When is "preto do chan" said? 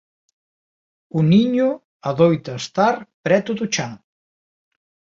3.25-3.91